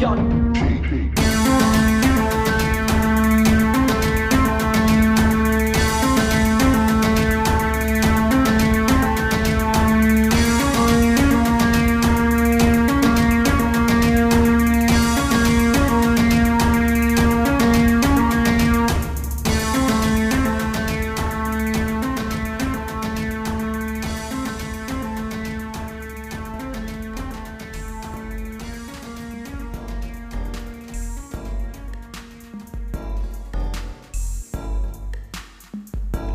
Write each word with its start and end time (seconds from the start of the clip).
john 0.00 0.39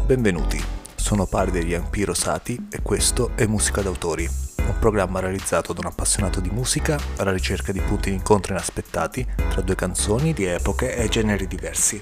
Benvenuti, 0.06 0.64
sono 0.94 1.26
Pari 1.26 1.50
degli 1.50 1.74
Ampi 1.74 2.04
Rosati 2.04 2.68
e 2.70 2.84
questo 2.84 3.32
è 3.34 3.48
Musica 3.48 3.82
d'autori, 3.82 4.30
un 4.58 4.76
programma 4.78 5.20
realizzato 5.20 5.74
da 5.74 5.80
un 5.80 5.88
appassionato 5.88 6.40
di 6.40 6.52
musica 6.52 6.96
alla 7.16 7.32
ricerca 7.32 7.72
di 7.72 7.80
punti 7.80 8.12
di 8.12 8.16
incontro 8.16 8.54
inaspettati 8.54 9.26
tra 9.50 9.62
due 9.62 9.74
canzoni 9.74 10.32
di 10.34 10.46
epoche 10.46 10.96
e 10.96 11.10
generi 11.10 11.48
diversi. 11.48 12.00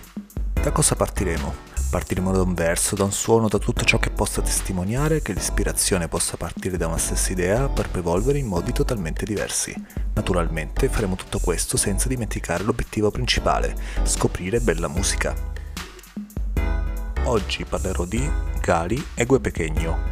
Da 0.52 0.74
cosa 0.74 0.98
partiremo? 0.98 1.72
Partiremo 1.90 2.34
da 2.34 2.42
un 2.42 2.54
verso, 2.54 2.98
da 2.98 3.06
un 3.06 3.14
suono, 3.14 3.48
da 3.48 3.58
tutto 3.58 3.86
ciò 3.86 3.98
che 4.00 4.10
possa 4.10 4.42
testimoniare 4.42 5.22
che 5.22 5.32
l'ispirazione 5.32 6.10
possa 6.10 6.36
partire 6.36 6.76
da 6.76 6.88
una 6.88 6.98
stessa 6.98 7.32
idea 7.32 7.70
per 7.70 7.88
poi 7.88 8.02
evolvere 8.02 8.38
in 8.38 8.48
modi 8.48 8.74
totalmente 8.74 9.24
diversi. 9.24 9.74
Naturalmente 10.14 10.90
faremo 10.90 11.16
tutto 11.16 11.40
questo 11.40 11.78
senza 11.78 12.10
dimenticare 12.10 12.66
l'obiettivo 12.66 13.12
principale, 13.12 13.74
scoprire 14.04 14.60
bella 14.60 14.90
musica. 14.90 15.53
Oggi 17.26 17.64
parlerò 17.64 18.04
di 18.04 18.30
Gali 18.60 19.02
e 19.16 19.26
Gue 19.26 19.40
Pequeño. 19.40 20.12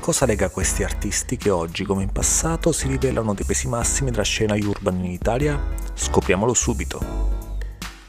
Cosa 0.00 0.24
lega 0.24 0.48
questi 0.48 0.82
artisti 0.82 1.36
che 1.36 1.50
oggi, 1.50 1.84
come 1.84 2.04
in 2.04 2.10
passato, 2.10 2.72
si 2.72 2.88
rivelano 2.88 3.34
dei 3.34 3.44
pesi 3.44 3.68
massimi 3.68 4.10
della 4.10 4.22
scena 4.22 4.54
urban 4.54 5.04
in 5.04 5.10
Italia? 5.10 5.60
Scopriamolo 5.92 6.54
subito. 6.54 7.04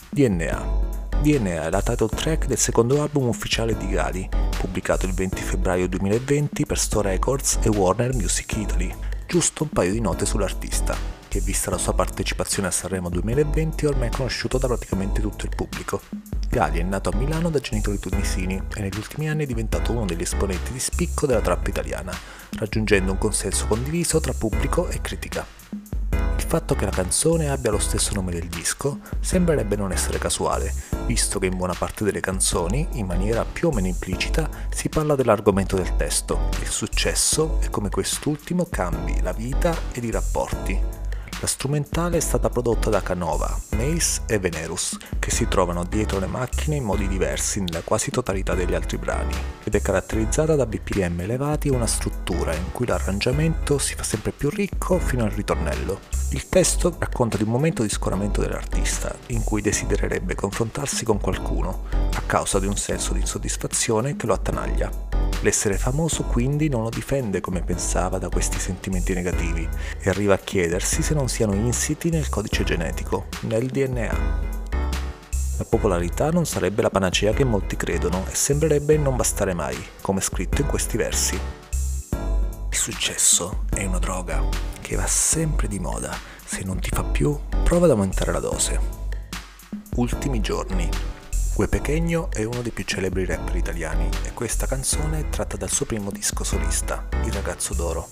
DNA 0.10 0.88
DNA 1.22 1.66
è 1.66 1.70
la 1.70 1.82
title 1.82 2.08
track 2.08 2.45
del 2.45 2.58
secondo 2.58 3.02
album 3.02 3.28
ufficiale 3.28 3.76
di 3.76 3.90
Gali, 3.90 4.30
pubblicato 4.58 5.06
il 5.06 5.14
20 5.14 5.42
febbraio 5.42 5.90
2020 5.90 6.66
per 6.66 6.80
Sto 6.80 7.02
Records 7.02 7.60
e 7.62 7.67
Warner 7.67 8.14
Music 8.14 8.56
Italy. 8.56 8.95
Giusto 9.28 9.64
un 9.64 9.70
paio 9.70 9.92
di 9.92 10.00
note 10.00 10.26
sull'artista, 10.26 10.95
che 11.30 11.39
vista 11.39 11.69
la 11.69 11.77
sua 11.77 11.94
partecipazione 11.94 12.67
a 12.67 12.72
Sanremo 12.72 13.08
2020 13.09 13.85
ormai 13.85 14.09
è 14.09 14.11
conosciuto 14.11 14.58
da 14.58 14.67
praticamente 14.67 15.22
tutto 15.22 15.45
il 15.45 15.55
pubblico. 15.55 16.02
Gali 16.49 16.80
è 16.80 16.83
nato 16.83 17.09
a 17.09 17.16
Milano 17.16 17.49
da 17.49 17.59
genitori 17.59 17.99
tunisini 17.99 18.61
e 18.75 18.81
negli 18.81 18.97
ultimi 18.97 19.30
anni 19.30 19.44
è 19.44 19.47
diventato 19.47 19.91
uno 19.91 20.05
degli 20.05 20.23
esponenti 20.23 20.73
di 20.73 20.80
spicco 20.80 21.25
della 21.25 21.41
trappa 21.41 21.69
italiana, 21.69 22.13
raggiungendo 22.58 23.11
un 23.11 23.17
consenso 23.17 23.67
condiviso 23.67 24.19
tra 24.19 24.33
pubblico 24.33 24.89
e 24.89 24.99
critica 24.99 25.45
fatto 26.49 26.73
che 26.73 26.86
la 26.86 26.89
canzone 26.89 27.48
abbia 27.48 27.70
lo 27.70 27.77
stesso 27.77 28.15
nome 28.15 28.31
del 28.31 28.48
disco 28.48 29.02
sembrerebbe 29.20 29.75
non 29.75 29.92
essere 29.92 30.17
casuale, 30.17 30.73
visto 31.05 31.37
che 31.37 31.45
in 31.45 31.55
buona 31.55 31.75
parte 31.75 32.04
delle 32.04 32.21
canzoni, 32.21 32.87
in 32.93 33.05
maniera 33.05 33.45
più 33.45 33.67
o 33.67 33.71
meno 33.71 33.86
implicita, 33.86 34.49
si 34.71 34.89
parla 34.89 35.14
dell'argomento 35.14 35.75
del 35.75 35.95
testo, 35.95 36.49
il 36.61 36.67
successo 36.67 37.59
e 37.61 37.70
come 37.70 37.89
quest'ultimo 37.89 38.65
cambi 38.65 39.21
la 39.21 39.31
vita 39.31 39.77
ed 39.92 40.04
i 40.05 40.09
rapporti. 40.09 40.98
La 41.42 41.48
strumentale 41.48 42.17
è 42.17 42.20
stata 42.20 42.50
prodotta 42.50 42.89
da 42.89 43.02
Canova, 43.02 43.58
Mace 43.77 44.23
e 44.27 44.39
Venerus, 44.39 44.98
che 45.20 45.32
si 45.32 45.48
trovano 45.48 45.86
dietro 45.86 46.20
le 46.20 46.27
macchine 46.27 46.76
in 46.76 46.83
modi 46.83 47.08
diversi 47.08 47.61
nella 47.61 47.80
quasi 47.82 48.11
totalità 48.11 48.55
degli 48.55 48.73
altri 48.73 48.98
brani, 48.98 49.33
ed 49.64 49.73
è 49.73 49.82
caratterizzata 49.82 50.55
da 50.55 50.66
BPM 50.66 51.22
elevati 51.22 51.70
e 51.70 51.72
una 51.72 51.88
struttura 51.88 52.54
in 52.54 52.73
cui 52.73 52.86
l'arrangiamento 52.88 53.78
si 53.78 53.95
fa 53.95 54.04
sempre 54.04 54.33
più 54.33 54.49
ricco 54.49 54.99
fino 54.99 55.23
al 55.23 55.32
ritornello. 55.32 56.02
Il 56.32 56.49
testo 56.49 56.94
racconta 56.99 57.38
di 57.38 57.44
un 57.44 57.52
momento 57.52 57.83
di 57.83 57.89
scoramento 57.89 58.42
dell'artista, 58.42 59.16
in 59.28 59.45
cui 59.45 59.61
desidererebbe 59.61 60.36
confrontarsi 60.36 61.05
con 61.05 61.22
qualcuno, 61.22 61.86
a 62.16 62.22
causa 62.26 62.60
di 62.60 62.67
un 62.67 62.76
senso 62.76 63.14
di 63.14 63.22
insoddisfazione 63.22 64.17
che 64.17 64.26
lo 64.26 64.33
attanaglia. 64.33 65.18
L'essere 65.42 65.77
famoso 65.77 66.23
quindi 66.23 66.67
non 66.67 66.83
lo 66.83 66.89
difende 66.89 67.39
come 67.39 67.61
pensava 67.61 68.17
da 68.17 68.27
questi 68.27 68.60
sentimenti 68.60 69.14
negativi 69.14 69.67
e 70.00 70.10
arriva 70.10 70.33
a 70.33 70.38
chiedersi 70.38 71.02
se 71.02 71.14
non 71.14 71.30
siano 71.30 71.54
insiti 71.54 72.10
nel 72.10 72.27
codice 72.27 72.66
genetico, 72.66 73.27
nel 73.42 73.67
DNA. 73.67 74.58
La 75.58 75.66
popolarità 75.66 76.30
non 76.30 76.45
sarebbe 76.45 76.82
la 76.82 76.89
panacea 76.89 77.32
che 77.32 77.45
molti 77.45 77.78
credono 77.78 78.26
e 78.30 78.36
sembrerebbe 78.36 78.98
non 78.98 79.16
bastare 79.16 79.54
mai, 79.54 79.78
come 80.02 80.20
scritto 80.20 80.61
in 80.61 80.67
questi 80.67 80.98
versi. 80.98 81.39
Il 82.70 82.78
successo 82.78 83.66
è 83.73 83.86
una 83.86 83.99
droga 83.99 84.44
che 84.82 84.95
va 84.95 85.08
sempre 85.08 85.67
di 85.70 85.80
moda. 85.80 86.14
Se 86.44 86.64
non 86.64 86.80
ti 86.80 86.89
fa 86.89 87.04
più, 87.04 87.38
prova 87.64 87.86
ad 87.86 87.92
aumentare 87.92 88.32
la 88.33 88.39
dose. 88.39 88.80
Ultimi 89.95 90.42
giorni, 90.42 90.89
Gue 91.59 91.67
Pequeño 91.67 92.31
è 92.31 92.45
uno 92.45 92.61
dei 92.61 92.71
più 92.71 92.86
celebri 92.86 93.25
rapper 93.25 93.58
italiani 93.58 94.09
e 94.23 94.31
questa 94.31 94.65
canzone 94.65 95.20
è 95.20 95.30
tratta 95.30 95.58
dal 95.58 95.70
suo 95.70 95.86
primo 95.86 96.09
disco 96.09 96.45
solista, 96.45 97.05
Il 97.25 97.33
ragazzo 97.33 97.73
d'oro, 97.73 98.08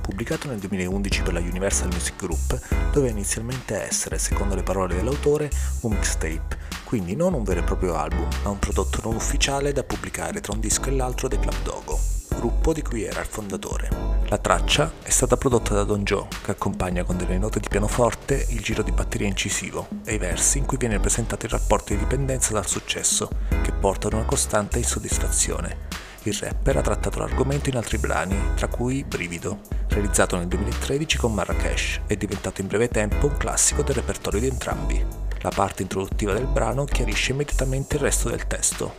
pubblicato 0.00 0.48
nel 0.48 0.58
2011 0.58 1.22
per 1.22 1.32
la 1.32 1.38
Universal 1.38 1.90
Music 1.92 2.16
Group, 2.16 2.58
doveva 2.90 3.12
inizialmente 3.12 3.80
essere, 3.80 4.18
secondo 4.18 4.56
le 4.56 4.64
parole 4.64 4.96
dell'autore, 4.96 5.48
un 5.82 5.92
mixtape, 5.92 6.58
quindi 6.82 7.14
non 7.14 7.34
un 7.34 7.44
vero 7.44 7.60
e 7.60 7.62
proprio 7.62 7.94
album, 7.94 8.28
ma 8.42 8.50
un 8.50 8.58
prodotto 8.58 9.00
non 9.04 9.14
ufficiale 9.14 9.70
da 9.72 9.84
pubblicare 9.84 10.40
tra 10.40 10.52
un 10.52 10.58
disco 10.58 10.88
e 10.88 10.96
l'altro 10.96 11.28
dei 11.28 11.38
Club 11.38 11.62
Dogo, 11.62 12.00
gruppo 12.34 12.72
di 12.72 12.82
cui 12.82 13.04
era 13.04 13.20
il 13.20 13.26
fondatore. 13.26 14.17
La 14.30 14.36
traccia 14.36 14.92
è 15.02 15.08
stata 15.08 15.38
prodotta 15.38 15.72
da 15.72 15.84
Don 15.84 16.02
Joe, 16.02 16.26
che 16.42 16.50
accompagna 16.50 17.02
con 17.02 17.16
delle 17.16 17.38
note 17.38 17.60
di 17.60 17.68
pianoforte 17.70 18.44
il 18.50 18.60
giro 18.60 18.82
di 18.82 18.92
batteria 18.92 19.26
incisivo 19.26 19.88
e 20.04 20.14
i 20.16 20.18
versi 20.18 20.58
in 20.58 20.66
cui 20.66 20.76
viene 20.76 21.00
presentato 21.00 21.46
il 21.46 21.52
rapporto 21.52 21.94
di 21.94 21.98
dipendenza 21.98 22.52
dal 22.52 22.66
successo, 22.66 23.30
che 23.62 23.72
porta 23.72 24.06
ad 24.06 24.12
una 24.12 24.26
costante 24.26 24.76
insoddisfazione. 24.76 25.86
Il 26.24 26.34
rapper 26.34 26.76
ha 26.76 26.82
trattato 26.82 27.20
l'argomento 27.20 27.70
in 27.70 27.76
altri 27.76 27.96
brani, 27.96 28.38
tra 28.54 28.68
cui 28.68 29.02
Brivido, 29.02 29.60
realizzato 29.88 30.36
nel 30.36 30.48
2013 30.48 31.16
con 31.16 31.32
Marrakesh, 31.32 32.00
è 32.06 32.14
diventato 32.16 32.60
in 32.60 32.66
breve 32.66 32.88
tempo 32.88 33.28
un 33.28 33.36
classico 33.38 33.82
del 33.82 33.94
repertorio 33.94 34.40
di 34.40 34.48
entrambi. 34.48 35.06
La 35.40 35.52
parte 35.54 35.80
introduttiva 35.80 36.34
del 36.34 36.46
brano 36.46 36.84
chiarisce 36.84 37.32
immediatamente 37.32 37.96
il 37.96 38.02
resto 38.02 38.28
del 38.28 38.46
testo. 38.46 38.94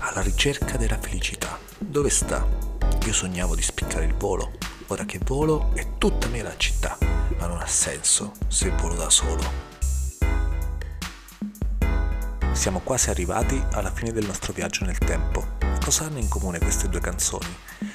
Alla 0.00 0.22
ricerca 0.22 0.76
della 0.76 0.98
felicità. 0.98 1.56
Dove 1.78 2.10
sta? 2.10 2.67
Io 3.08 3.14
sognavo 3.14 3.54
di 3.54 3.62
spiccare 3.62 4.04
il 4.04 4.12
volo, 4.12 4.52
ora 4.88 5.06
che 5.06 5.18
volo 5.24 5.70
è 5.72 5.96
tutta 5.96 6.26
mia 6.26 6.42
la 6.42 6.54
città, 6.58 6.98
ma 7.38 7.46
non 7.46 7.56
ha 7.56 7.66
senso 7.66 8.32
se 8.48 8.68
volo 8.68 8.96
da 8.96 9.08
solo. 9.08 9.50
Siamo 12.52 12.80
quasi 12.80 13.08
arrivati 13.08 13.64
alla 13.72 13.90
fine 13.90 14.12
del 14.12 14.26
nostro 14.26 14.52
viaggio 14.52 14.84
nel 14.84 14.98
tempo. 14.98 15.57
Cosa 15.80 16.04
hanno 16.04 16.18
in 16.18 16.28
comune 16.28 16.58
queste 16.58 16.88
due 16.88 17.00
canzoni? 17.00 17.46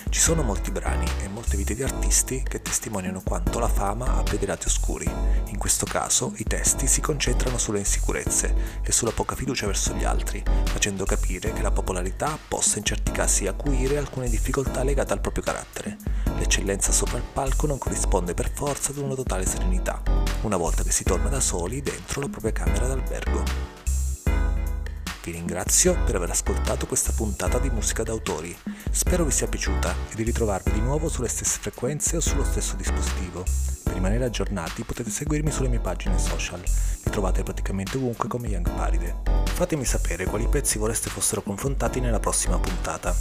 Ci 0.10 0.20
sono 0.20 0.42
molti 0.42 0.72
brani 0.72 1.06
e 1.22 1.28
molte 1.28 1.58
vite 1.58 1.76
di 1.76 1.84
artisti 1.84 2.44
che 2.44 2.62
testimoniano 2.62 3.22
quanto 3.24 3.60
la 3.60 3.68
fama 3.68 4.16
abbia 4.16 4.38
dei 4.38 4.48
lati 4.48 4.68
oscuri. 4.68 5.10
In 5.48 5.58
questo 5.58 5.86
caso 5.86 6.34
i 6.38 6.44
testi 6.44 6.88
si 6.88 7.02
concentrano 7.02 7.58
sulle 7.58 7.80
insicurezze 7.80 8.82
e 8.84 8.92
sulla 8.92 9.12
poca 9.12 9.36
fiducia 9.36 9.66
verso 9.66 9.94
gli 9.94 10.04
altri, 10.04 10.44
facendo 10.66 11.06
capire 11.06 11.54
che 11.54 11.62
la 11.62 11.72
popolarità 11.72 12.38
possa 12.48 12.78
in 12.78 12.86
certi 12.86 13.12
casi 13.12 13.48
acuire 13.48 13.98
alcune 13.98 14.30
difficoltà 14.30 14.84
legate 14.84 15.14
al 15.14 15.22
proprio 15.22 15.44
carattere. 15.44 15.98
L'eccellenza 16.38 16.92
sopra 16.92 17.18
il 17.18 17.24
palco 17.32 17.68
non 17.68 17.78
corrisponde 17.78 18.34
per 18.34 18.52
forza 18.52 18.92
ad 18.92 18.98
una 18.98 19.16
totale 19.16 19.46
serenità, 19.46 20.02
una 20.42 20.58
volta 20.58 20.84
che 20.84 20.92
si 20.92 21.04
torna 21.04 21.30
da 21.30 21.40
soli 21.40 21.82
dentro 21.82 22.22
la 22.22 22.30
propria 22.30 22.52
camera 22.52 22.88
d'albergo. 22.88 23.83
Vi 25.24 25.32
ringrazio 25.32 25.98
per 26.04 26.16
aver 26.16 26.32
ascoltato 26.32 26.86
questa 26.86 27.14
puntata 27.14 27.58
di 27.58 27.70
Musica 27.70 28.04
d'autori. 28.04 28.54
Spero 28.92 29.24
vi 29.24 29.32
sia 29.32 29.48
piaciuta 29.48 29.96
e 30.12 30.16
di 30.16 30.24
ritrovarvi 30.24 30.74
di 30.74 30.82
nuovo 30.82 31.08
sulle 31.08 31.30
stesse 31.30 31.60
frequenze 31.62 32.18
o 32.18 32.20
sullo 32.20 32.44
stesso 32.44 32.76
dispositivo. 32.76 33.46
Per 33.84 33.94
rimanere 33.94 34.26
aggiornati 34.26 34.84
potete 34.84 35.10
seguirmi 35.10 35.50
sulle 35.50 35.70
mie 35.70 35.80
pagine 35.80 36.20
social. 36.20 36.60
Mi 36.60 37.10
trovate 37.10 37.42
praticamente 37.42 37.96
ovunque 37.96 38.28
come 38.28 38.50
Young 38.50 38.70
Paride. 38.70 39.16
Fatemi 39.46 39.86
sapere 39.86 40.26
quali 40.26 40.46
pezzi 40.50 40.78
vorreste 40.78 41.10
fossero 41.10 41.42
confrontati 41.42 42.02
nella 42.02 42.20
prossima 42.20 42.60
puntata. 42.60 43.16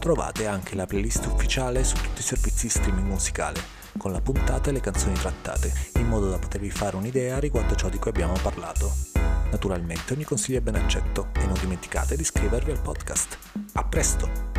Trovate 0.00 0.46
anche 0.46 0.74
la 0.74 0.84
playlist 0.84 1.24
ufficiale 1.24 1.82
su 1.82 1.94
tutti 1.94 2.20
i 2.20 2.24
servizi 2.24 2.66
di 2.66 2.72
streaming 2.72 3.06
musicale, 3.06 3.58
con 3.96 4.12
la 4.12 4.20
puntata 4.20 4.68
e 4.68 4.74
le 4.74 4.80
canzoni 4.80 5.14
trattate, 5.14 5.72
in 5.94 6.08
modo 6.08 6.28
da 6.28 6.38
potervi 6.38 6.70
fare 6.70 6.96
un'idea 6.96 7.38
riguardo 7.38 7.74
ciò 7.74 7.88
di 7.88 7.96
cui 7.96 8.10
abbiamo 8.10 8.34
parlato. 8.42 9.11
Naturalmente 9.52 10.14
ogni 10.14 10.24
consiglio 10.24 10.58
è 10.58 10.62
ben 10.62 10.74
accetto 10.74 11.28
e 11.34 11.44
non 11.44 11.58
dimenticate 11.60 12.16
di 12.16 12.22
iscrivervi 12.22 12.70
al 12.70 12.80
podcast. 12.80 13.38
A 13.74 13.84
presto! 13.84 14.51